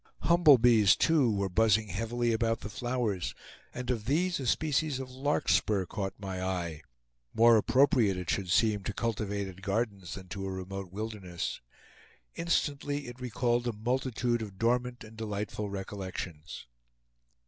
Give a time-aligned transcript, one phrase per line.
[0.21, 3.35] Humble bees too were buzzing heavily about the flowers;
[3.71, 6.81] and of these a species of larkspur caught my eye,
[7.35, 11.61] more appropriate, it should seem, to cultivated gardens than to a remote wilderness.
[12.33, 16.65] Instantly it recalled a multitude of dormant and delightful recollections.